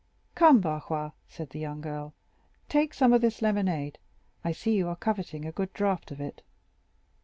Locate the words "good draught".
5.51-6.09